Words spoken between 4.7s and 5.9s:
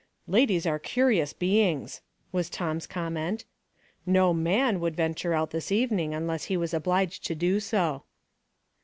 would venture out this